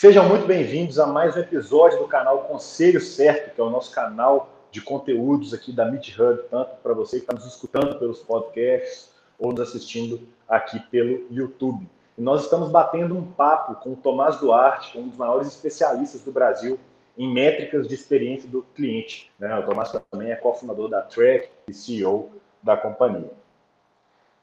[0.00, 3.94] Sejam muito bem-vindos a mais um episódio do canal Conselho Certo, que é o nosso
[3.94, 8.20] canal de conteúdos aqui da Meet Hub, tanto para você que está nos escutando pelos
[8.20, 11.86] podcasts ou nos assistindo aqui pelo YouTube.
[12.16, 16.32] E nós estamos batendo um papo com o Tomás Duarte, um dos maiores especialistas do
[16.32, 16.80] Brasil
[17.18, 19.30] em métricas de experiência do cliente.
[19.38, 19.54] Né?
[19.58, 22.30] O Tomás também é cofundador da Track e CEO
[22.62, 23.39] da companhia.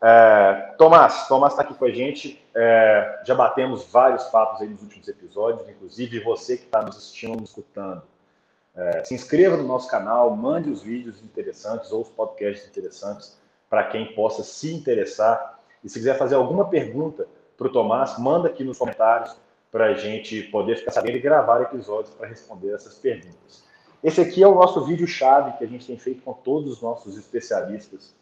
[0.02, 2.44] É, Tomás, Tomás está aqui com a gente.
[2.54, 7.40] É, já batemos vários papos aí nos últimos episódios, inclusive você que está nos assistindo,
[7.40, 8.04] nos escutando.
[8.76, 13.38] É, se inscreva no nosso canal, mande os vídeos interessantes ou os podcasts interessantes
[13.70, 15.60] para quem possa se interessar.
[15.84, 17.28] E se quiser fazer alguma pergunta
[17.58, 19.36] para o Tomás, manda aqui nos comentários
[19.72, 23.64] para a gente poder ficar sabendo e gravar episódios para responder essas perguntas.
[24.04, 27.18] Esse aqui é o nosso vídeo-chave que a gente tem feito com todos os nossos
[27.18, 28.16] especialistas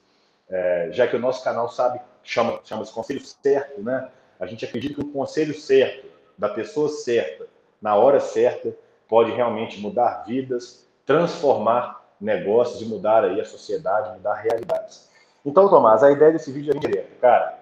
[0.50, 4.10] é, já que o nosso canal sabe, chama, chama-se conselho certo, né?
[4.40, 7.48] A gente acredita que o conselho certo, da pessoa certa,
[7.82, 8.76] na hora certa,
[9.08, 15.10] pode realmente mudar vidas, transformar negócios e mudar aí a sociedade, mudar realidades.
[15.46, 17.20] Então, Tomás, a ideia desse vídeo é direto.
[17.20, 17.60] Cara,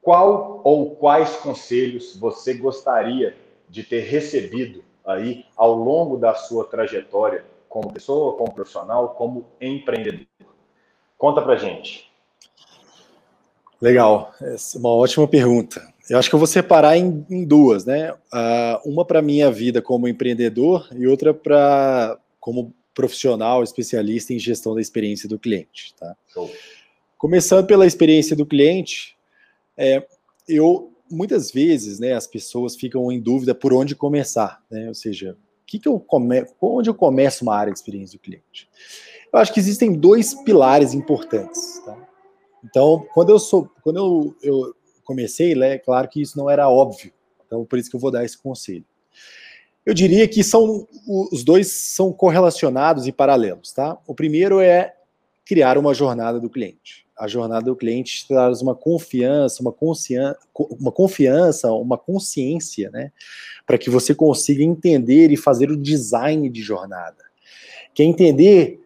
[0.00, 3.36] qual ou quais conselhos você gostaria
[3.68, 10.26] de ter recebido aí ao longo da sua trajetória como pessoa, como profissional, como empreendedor?
[11.18, 12.08] Conta pra gente.
[13.80, 15.82] Legal, essa é uma ótima pergunta.
[16.08, 18.12] Eu acho que eu vou separar em, em duas, né?
[18.12, 24.74] Uh, uma para minha vida como empreendedor e outra para como profissional especialista em gestão
[24.74, 25.94] da experiência do cliente.
[25.94, 26.16] Tá?
[26.32, 26.50] Show.
[27.16, 29.16] Começando pela experiência do cliente,
[29.76, 30.04] é,
[30.48, 34.88] eu muitas vezes, né, as pessoas ficam em dúvida por onde começar, né?
[34.88, 36.44] Ou seja, que que eu come...
[36.60, 38.68] onde eu começo uma área de experiência do cliente?
[39.32, 41.80] Eu acho que existem dois pilares importantes.
[41.84, 41.96] Tá?
[42.64, 47.12] Então, quando eu sou, quando eu, eu comecei, é claro que isso não era óbvio.
[47.46, 48.84] Então, por isso que eu vou dar esse conselho.
[49.84, 50.86] Eu diria que são
[51.32, 53.96] os dois são correlacionados e paralelos, tá?
[54.06, 54.94] O primeiro é
[55.46, 57.06] criar uma jornada do cliente.
[57.18, 60.36] A jornada do cliente traz uma confiança, uma, consciência,
[60.78, 63.10] uma confiança, uma consciência, né,
[63.66, 67.24] para que você consiga entender e fazer o design de jornada.
[67.94, 68.78] Que é entender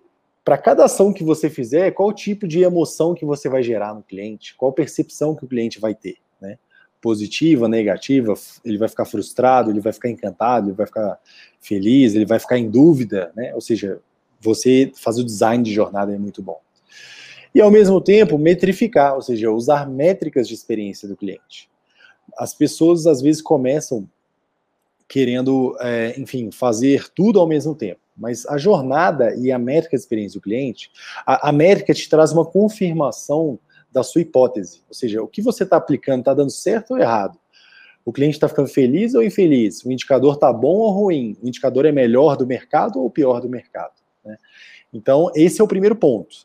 [0.45, 4.03] para cada ação que você fizer, qual tipo de emoção que você vai gerar no
[4.03, 6.59] cliente, qual percepção que o cliente vai ter, né?
[7.01, 11.19] Positiva, negativa, ele vai ficar frustrado, ele vai ficar encantado, ele vai ficar
[11.61, 13.55] feliz, ele vai ficar em dúvida, né?
[13.55, 14.01] Ou seja,
[14.41, 16.61] você fazer o design de jornada é muito bom.
[17.55, 21.71] E ao mesmo tempo, metrificar, ou seja, usar métricas de experiência do cliente.
[22.37, 24.09] As pessoas às vezes começam
[25.07, 28.01] querendo, é, enfim, fazer tudo ao mesmo tempo.
[28.17, 30.91] Mas a jornada e a métrica de experiência do cliente,
[31.27, 33.59] a, a métrica te traz uma confirmação
[33.91, 34.83] da sua hipótese.
[34.89, 37.39] Ou seja, o que você está aplicando está dando certo ou errado?
[38.05, 39.85] O cliente está ficando feliz ou infeliz?
[39.85, 41.37] O indicador está bom ou ruim?
[41.43, 43.93] O indicador é melhor do mercado ou pior do mercado?
[44.25, 44.37] Né?
[44.93, 46.37] Então, esse é o primeiro ponto.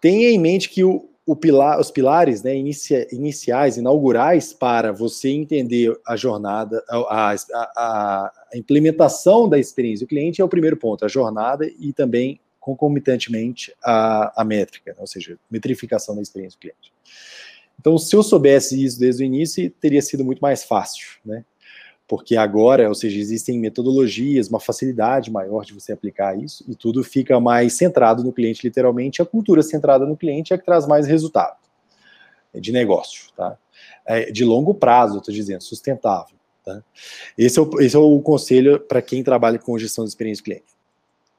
[0.00, 5.96] Tenha em mente que o, pilar, os pilares né, inicia, iniciais, inaugurais, para você entender
[6.06, 7.36] a jornada, a, a,
[7.76, 13.74] a, implementação da experiência do cliente é o primeiro ponto, a jornada e também, concomitantemente,
[13.82, 16.92] a, a métrica, né, ou seja, metrificação da experiência do cliente.
[17.80, 21.44] Então, se eu soubesse isso desde o início, teria sido muito mais fácil, né?
[22.12, 27.02] porque agora, ou seja, existem metodologias, uma facilidade maior de você aplicar isso, e tudo
[27.02, 31.06] fica mais centrado no cliente, literalmente, a cultura centrada no cliente é que traz mais
[31.06, 31.56] resultado
[32.54, 33.56] de negócio, tá?
[34.04, 36.36] É, de longo prazo, estou dizendo, sustentável.
[36.64, 36.82] Tá?
[37.36, 40.64] Esse, é o, esse é o conselho para quem trabalha com gestão de experiência cliente.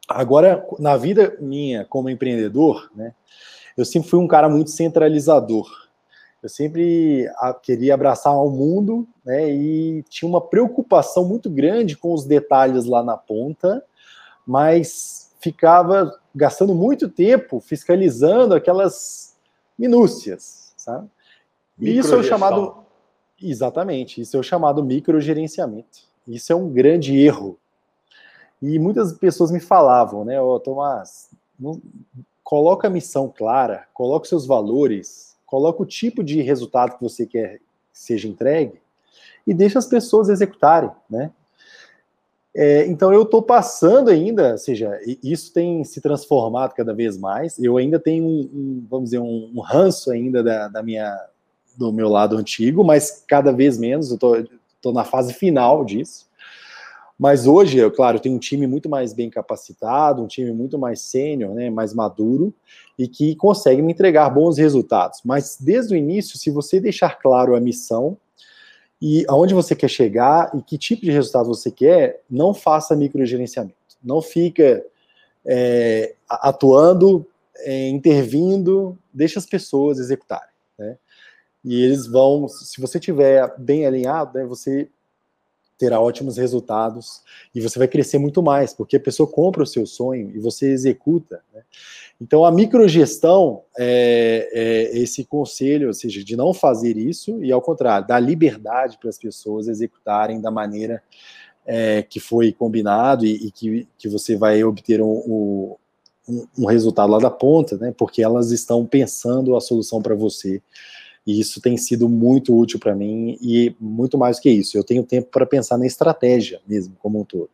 [0.08, 3.14] Agora, na vida minha como empreendedor, né,
[3.78, 5.70] eu sempre fui um cara muito centralizador.
[6.42, 7.26] Eu sempre
[7.62, 13.02] queria abraçar o mundo, né, e tinha uma preocupação muito grande com os detalhes lá
[13.02, 13.82] na ponta,
[14.46, 19.38] mas ficava gastando muito tempo fiscalizando aquelas
[19.80, 21.08] minúcias, sabe?
[21.80, 22.83] E isso é o chamado
[23.42, 26.00] exatamente, isso é o chamado microgerenciamento.
[26.28, 27.58] Isso é um grande erro.
[28.62, 31.82] E muitas pessoas me falavam, né, oh, Tomás, não,
[32.44, 37.58] coloca a missão clara, coloca seus valores, coloca o tipo de resultado que você quer
[37.58, 38.82] que seja entregue
[39.46, 41.32] e deixa as pessoas executarem, né?
[42.56, 47.58] É, então eu estou passando ainda, ou seja, isso tem se transformado cada vez mais.
[47.58, 51.20] Eu ainda tenho um, um vamos dizer, um, um ranço ainda da, da, minha,
[51.78, 54.12] do meu lado antigo, mas cada vez menos.
[54.12, 56.28] Eu estou na fase final disso.
[57.18, 61.00] Mas hoje, eu, claro, tenho um time muito mais bem capacitado, um time muito mais
[61.00, 62.54] sênior, né, mais maduro,
[62.98, 65.22] e que consegue me entregar bons resultados.
[65.24, 68.18] Mas desde o início, se você deixar claro a missão
[69.02, 73.76] e aonde você quer chegar e que tipo de resultado você quer, não faça microgerenciamento.
[74.04, 74.84] Não fica
[75.46, 77.26] é, atuando,
[77.60, 80.53] é, intervindo, deixa as pessoas executarem.
[81.64, 84.90] E eles vão, se você tiver bem alinhado, né, você
[85.78, 87.22] terá ótimos resultados
[87.54, 90.72] e você vai crescer muito mais, porque a pessoa compra o seu sonho e você
[90.72, 91.42] executa.
[91.54, 91.62] Né?
[92.22, 97.62] Então, a microgestão é, é esse conselho, ou seja, de não fazer isso e, ao
[97.62, 101.04] contrário, dar liberdade para as pessoas executarem da maneira
[101.66, 105.76] é, que foi combinado e, e, que, que você vai obter um,
[106.28, 107.94] um, um resultado lá da ponta, né?
[107.98, 110.62] porque elas estão pensando a solução para você
[111.26, 114.78] e isso tem sido muito útil para mim e muito mais do que isso.
[114.78, 117.50] Eu tenho tempo para pensar na estratégia mesmo, como um todo.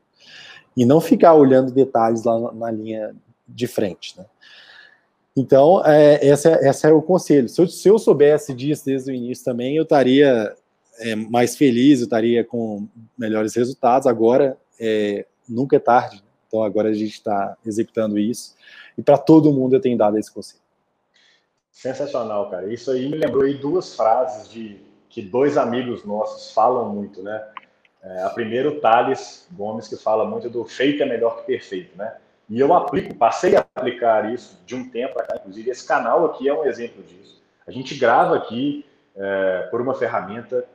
[0.76, 3.16] E não ficar olhando detalhes lá na linha
[3.48, 4.26] de frente, né?
[5.36, 7.48] Então, é, essa, essa é o conselho.
[7.48, 10.54] Se eu, se eu soubesse disso desde o início também, eu estaria
[11.00, 12.88] é, mais feliz, eu estaria com
[13.18, 14.08] melhores resultados.
[14.08, 16.18] Agora, é, nunca é tarde.
[16.18, 16.24] Né?
[16.48, 18.56] Então, agora a gente está executando isso.
[18.98, 20.62] E para todo mundo eu tenho dado esse conselho.
[21.80, 22.66] Sensacional, cara.
[22.74, 27.42] Isso aí me lembrou aí duas frases de que dois amigos nossos falam muito, né?
[28.04, 31.98] É, a primeira, o Thales Gomes, que fala muito do feito é melhor que perfeito,
[31.98, 32.18] né?
[32.50, 36.50] E eu aplico, passei a aplicar isso de um tempo cá, inclusive esse canal aqui
[36.50, 37.42] é um exemplo disso.
[37.66, 38.86] A gente grava aqui
[39.16, 40.66] é, por uma ferramenta,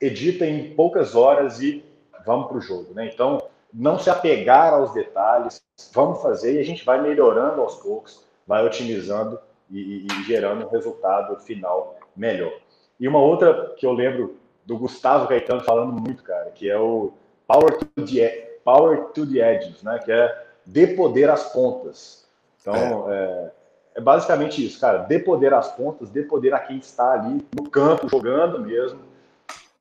[0.00, 1.84] edita em poucas horas e
[2.24, 3.10] vamos para o jogo, né?
[3.12, 3.42] Então,
[3.74, 5.60] não se apegar aos detalhes,
[5.92, 10.70] vamos fazer e a gente vai melhorando aos poucos, vai otimizando e, e gerando um
[10.70, 12.52] resultado final melhor.
[12.98, 14.36] E uma outra que eu lembro
[14.66, 17.12] do Gustavo Caetano falando muito, cara, que é o
[17.46, 19.98] Power to the, power to the Edges, né?
[19.98, 22.24] Que é dê poder às pontas.
[22.60, 23.16] Então, é.
[23.16, 23.50] É,
[23.96, 24.98] é basicamente isso, cara.
[24.98, 29.00] Dê poder às pontas, dê poder a quem está ali no campo, jogando mesmo.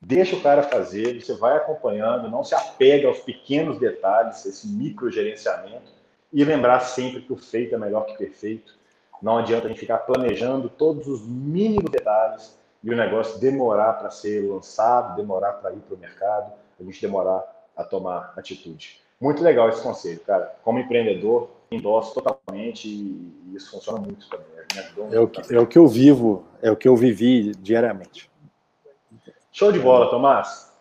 [0.02, 5.12] Deixa o cara fazer, você vai acompanhando, não se apega aos pequenos detalhes, esse micro
[5.12, 5.92] gerenciamento,
[6.32, 8.79] e lembrar sempre que o feito é melhor que perfeito.
[9.22, 14.10] Não adianta a gente ficar planejando todos os mínimos detalhes e o negócio demorar para
[14.10, 17.44] ser lançado, demorar para ir para o mercado, a gente demorar
[17.76, 19.02] a tomar atitude.
[19.20, 20.56] Muito legal esse conselho, cara.
[20.64, 24.48] Como empreendedor, endosso totalmente e isso funciona muito também.
[25.12, 28.30] É o, que, é o que eu vivo, é o que eu vivi diariamente.
[29.52, 30.72] Show de bola, Tomás.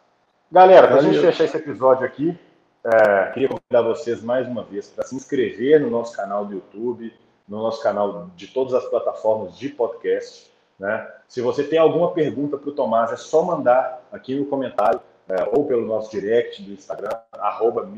[0.52, 2.38] Galera, para a gente fechar esse episódio aqui,
[2.84, 7.12] é, queria convidar vocês mais uma vez para se inscrever no nosso canal do YouTube,
[7.48, 10.52] no nosso canal de todas as plataformas de podcast.
[10.78, 11.10] Né?
[11.26, 15.48] Se você tem alguma pergunta para o Tomás, é só mandar aqui no comentário é,
[15.52, 17.88] ou pelo nosso direct do Instagram, arroba.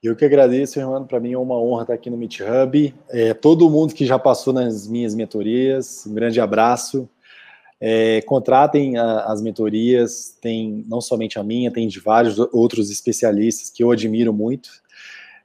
[0.00, 1.04] Eu que agradeço, irmão.
[1.04, 2.94] Para mim é uma honra estar aqui no Meet Hub.
[3.08, 7.08] É, todo mundo que já passou nas minhas mentorias, um grande abraço.
[7.80, 13.70] É, contratem a, as mentorias, tem não somente a minha, tem de vários outros especialistas
[13.70, 14.70] que eu admiro muito.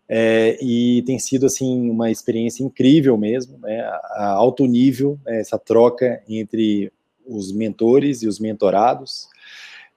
[0.07, 5.57] É, e tem sido assim uma experiência incrível mesmo, né, a alto nível, né, essa
[5.57, 6.91] troca entre
[7.25, 9.27] os mentores e os mentorados.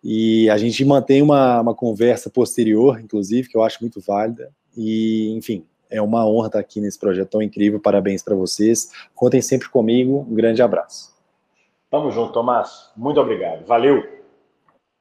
[0.03, 4.53] E a gente mantém uma, uma conversa posterior, inclusive, que eu acho muito válida.
[4.77, 7.81] E, enfim, é uma honra estar aqui nesse projeto tão incrível.
[7.81, 8.91] Parabéns para vocês.
[9.15, 10.27] Contem sempre comigo.
[10.29, 11.15] Um grande abraço.
[11.91, 12.91] Tamo junto, Tomás.
[12.97, 13.65] Muito obrigado.
[13.67, 14.03] Valeu.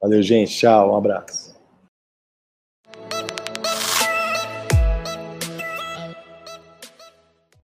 [0.00, 0.56] Valeu, gente.
[0.56, 0.92] Tchau.
[0.92, 1.55] Um abraço.